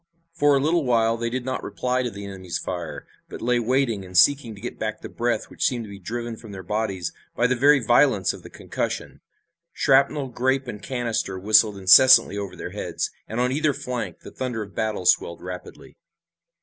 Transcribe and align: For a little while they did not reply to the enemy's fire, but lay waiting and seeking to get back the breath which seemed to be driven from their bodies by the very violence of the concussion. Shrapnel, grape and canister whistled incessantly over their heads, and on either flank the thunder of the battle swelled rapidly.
For 0.33 0.55
a 0.55 0.59
little 0.59 0.83
while 0.83 1.15
they 1.15 1.29
did 1.29 1.45
not 1.45 1.61
reply 1.63 2.01
to 2.01 2.09
the 2.09 2.25
enemy's 2.25 2.57
fire, 2.57 3.05
but 3.29 3.39
lay 3.39 3.59
waiting 3.59 4.03
and 4.03 4.17
seeking 4.17 4.55
to 4.55 4.59
get 4.59 4.79
back 4.79 5.01
the 5.01 5.09
breath 5.09 5.47
which 5.51 5.63
seemed 5.63 5.83
to 5.85 5.91
be 5.91 5.99
driven 5.99 6.37
from 6.37 6.51
their 6.51 6.63
bodies 6.63 7.13
by 7.35 7.45
the 7.45 7.55
very 7.55 7.79
violence 7.79 8.33
of 8.33 8.41
the 8.41 8.49
concussion. 8.49 9.21
Shrapnel, 9.73 10.29
grape 10.29 10.67
and 10.67 10.81
canister 10.81 11.37
whistled 11.37 11.77
incessantly 11.77 12.35
over 12.35 12.55
their 12.55 12.71
heads, 12.71 13.11
and 13.27 13.39
on 13.39 13.51
either 13.51 13.73
flank 13.73 14.21
the 14.21 14.31
thunder 14.31 14.63
of 14.63 14.71
the 14.71 14.75
battle 14.75 15.05
swelled 15.05 15.43
rapidly. 15.43 15.97